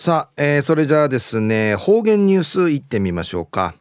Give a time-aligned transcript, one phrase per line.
[0.00, 3.74] さあ、えー、それじゃあですね方言ニュースいってみましょうか、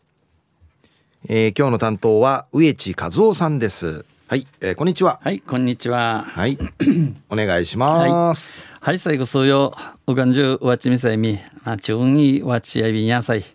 [1.30, 4.04] えー、今日の担当は植地和夫さんです。
[4.28, 5.22] はい、えー、こんにちは。
[5.24, 6.26] はいこんにちは。
[6.28, 6.58] はい
[7.32, 9.74] お願いします、はい、はい、最後数曜
[10.08, 11.40] うがんじゅうわちみさいみ。
[11.64, 13.46] あちゅんいわちやびんやさい。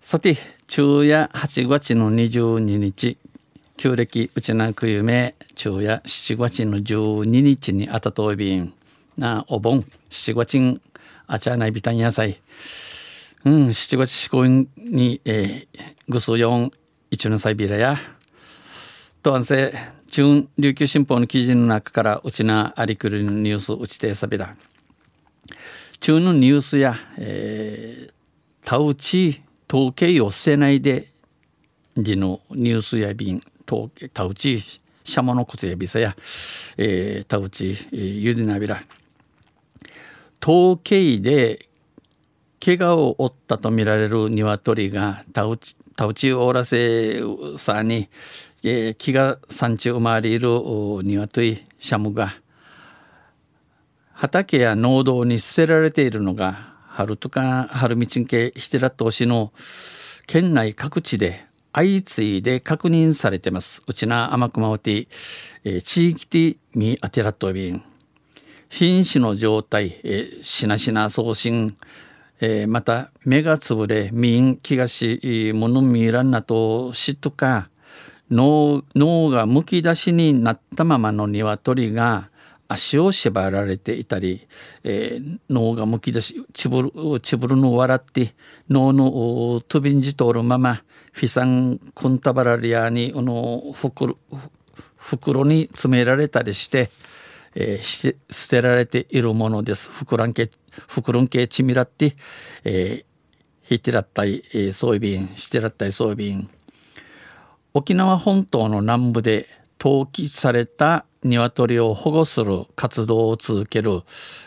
[0.00, 3.16] さて昼夜8月の22日
[3.76, 5.36] 旧暦うちなくゆめ。
[5.54, 8.74] 昼夜7月の12日にあたといびん。
[9.16, 9.84] なお盆。
[10.10, 10.80] 7月ん
[11.32, 12.40] あちゃないびたんやさい。
[13.44, 16.72] うん7月四公に、えー、ぐすよん
[17.12, 17.96] 一のさいびらや。
[19.22, 19.72] とんせ
[20.08, 24.56] 中琉球新報の記事の中からうちなありくるニュースうちてさびだ
[26.00, 28.12] 中のニュースや、えー、
[28.66, 29.40] タウチ
[29.72, 31.06] 統計を捨てないで
[31.96, 33.40] でのニュースや便
[33.70, 36.16] 統計タウチシャモのことやびさや、
[36.76, 38.80] えー、タウチ、えー、ゆでなびら。
[40.42, 41.68] 統計で
[42.64, 47.22] 怪我を負ったとみられる鶏がタウチウオーラセ
[47.58, 48.08] さに、
[48.62, 50.48] えー、木が山中生まれいる
[51.02, 52.34] 鶏シャムが
[54.12, 59.52] 畑や農道に捨てられているのが春とか春道系ヒテラ投資の
[60.26, 63.82] 県内各地で相次いで確認されてます。
[63.86, 65.06] うちな甘くまおて、
[65.64, 67.89] えー、地域的みあてらとびん。
[68.70, 71.76] 瀕死の状態、え、しなしな送信、
[72.40, 77.68] えー、また目がつぶれ民気がしものみらんなとしとか
[78.30, 78.82] 脳
[79.28, 82.30] がむき出しになったままの鶏が
[82.68, 84.46] 足を縛られていたり、
[84.84, 88.34] えー、脳がむき出しちぶるちぶるの笑って
[88.68, 90.80] 脳のとびんじ通るまま
[91.12, 94.16] フィサンコンタバラリアにの袋
[94.96, 96.90] 袋に詰められたりして、
[97.54, 99.90] えー、捨てられているものです。
[99.90, 100.50] 袋んけ
[100.88, 102.14] 袋んけちみらって、
[102.64, 103.04] えー、
[103.62, 106.50] ひてらったい、えー、装備員してらったい装備員
[107.72, 109.46] 沖縄本島の南部で
[109.78, 114.02] 投棄された鶏を保護する活動を続ける、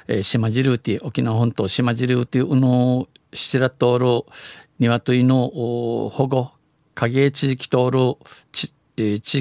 [0.08, 4.06] えー、島尻ティ沖縄本島島尻ティうのしらとおる
[4.80, 6.52] 鶏の保護
[6.96, 8.16] 影地域通る
[8.52, 8.74] 地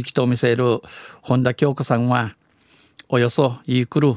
[0.00, 0.80] 域と見せる
[1.22, 2.36] 本田京子さんは
[3.14, 4.14] およそいいくる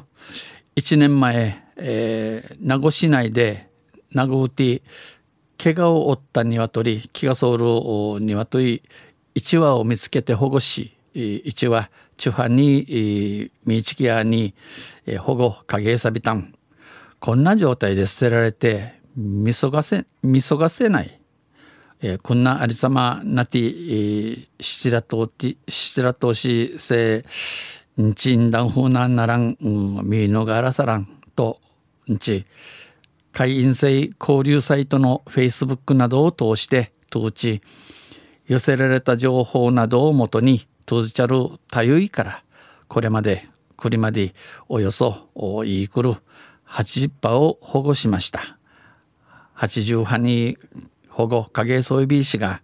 [0.77, 3.67] 1年前、えー、名護市内で
[4.13, 4.83] 名護うて
[5.61, 7.65] 怪我を負った鶏気がそうる
[8.25, 8.83] 鶏
[9.35, 14.53] 1羽を見つけて保護し一は中半にミーチキアに
[15.19, 16.53] 保護影さびたん。
[17.19, 21.19] こんな状態で捨てられて見そがせ見そがせない、
[22.01, 23.59] えこんなありさまなて
[24.61, 25.29] しらと
[25.67, 27.25] しらとしせ
[28.01, 31.61] んちんだんふうなんならん、うん、みのがらさらんと
[32.11, 32.45] んち
[33.31, 37.61] 会員制交流サイトのフェイスブックなどを通して当地
[38.47, 42.43] 寄せられた情報などをもとに当ちゃるたゆいから
[42.87, 44.33] これまでくりまで
[44.69, 45.29] およそ
[45.65, 46.13] いいくる
[46.67, 48.57] 80羽を保護しました。
[49.57, 50.57] 80羽に
[51.09, 52.61] 保護影添いびしが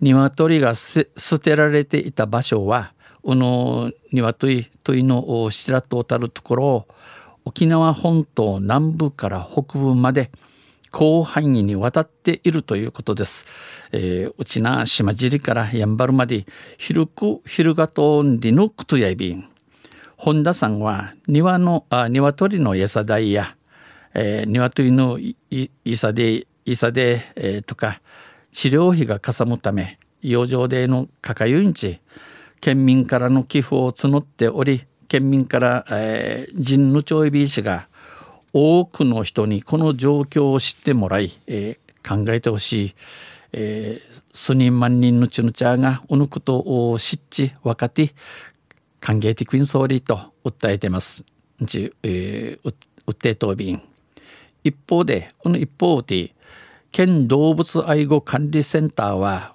[0.00, 1.04] 鶏が捨
[1.40, 2.92] てられていた場所は
[3.28, 6.88] うの鶏といの白とたるところを
[7.44, 10.30] 沖縄本島南部から北部まで
[10.96, 13.44] 広範囲にわたっているということです。
[13.92, 16.46] えー、うちな島尻からやんばるまで
[16.78, 19.46] 広く広がとんでのくとやいびん。
[20.16, 23.56] 本田さんは庭のあ鶏の餌代や、
[24.14, 25.18] えー、鶏の
[25.84, 28.00] 餌で餌で、えー、とか
[28.52, 32.00] 治療費がかさむため養生でのかかゆんち
[32.60, 37.88] 県民からの寄付を募っており県民から、えー、人のちょいびいしが
[38.52, 42.94] 多くの人にこの状況を知ってもらい、えー、考えてほしい、
[43.52, 48.12] えー、数人万人のちぬちゃがおぬことを知っち分かって
[49.00, 51.24] 歓迎的に総理と訴えてます。
[51.66, 52.74] ち、えー、
[53.06, 53.82] 訴え答弁
[54.64, 56.34] 一方でこの一方で
[56.92, 59.54] 県動物愛護管理センターは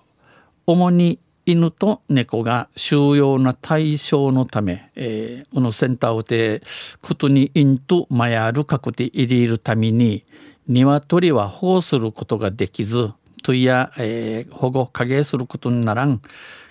[0.66, 6.62] 主に犬と猫が収容の対象のため、えー、このセンターをて
[7.02, 10.26] ことにインとマヤルカクテ入れるために
[10.68, 13.12] 鶏は保護することができず
[13.44, 16.22] といや、えー、保護加減することにならん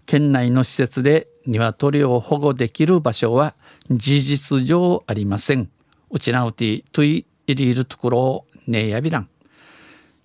[0.07, 3.55] 県内の施設で鶏を保護できる場所は
[3.91, 5.71] 事実上ありません。
[6.11, 9.29] うちなうてとい入れるところをねやびらん。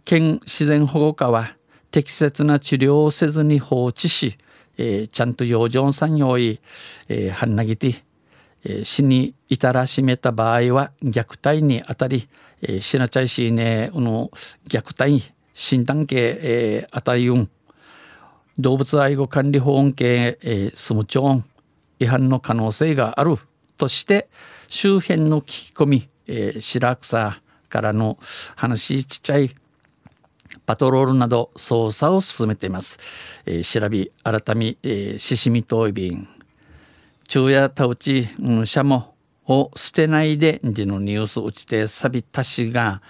[0.05, 1.55] 県自然保護課は
[1.91, 4.37] 適切な治療をせずに放置し、
[4.77, 6.59] えー、ちゃんと養生産業い、
[7.07, 8.03] えー、はんなぎて、
[8.63, 12.27] えー、死に至らしめた場合は虐待にあたり、
[12.61, 14.31] えー、しなちゃいしねの
[14.67, 17.33] 虐待診断系、えー、あたいう。
[17.35, 17.49] ん
[18.59, 21.43] 動物愛護管理法恩系、えー、住む町
[21.99, 23.37] 違反の可能性がある。
[23.77, 24.27] として
[24.67, 27.39] 周辺の聞き込み、えー、白草
[27.69, 28.17] からの
[28.55, 29.55] 話ちっちゃい
[30.65, 32.99] パトロールなど捜査を進めています。
[33.45, 36.27] えー、調べ改め、えー、ししみといびん
[37.27, 39.15] 昼夜たうち、うん、シャモ
[39.47, 43.01] を捨てないででのニュース打ちてさびたしが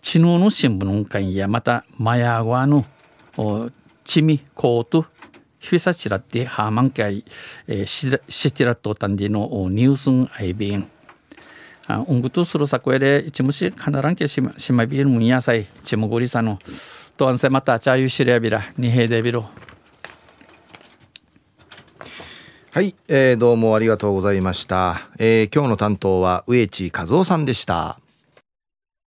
[0.00, 2.84] 知能の新聞館やまたマヤーワの
[4.04, 5.06] チミコート
[5.58, 7.24] ヒサチラってハーマンキャイ、
[7.66, 10.95] えー、シティラットタンディのニュースンアイビンあングト
[12.44, 16.58] するさこやで一虫かならんけしましまびるもんやさいちもごりさの
[17.16, 19.48] とあんせまたちゃゆしりやびらにへでびろ
[22.72, 27.98] はい、えー、どうもありがとうございました、えー、今日の担当は植地和夫さんでした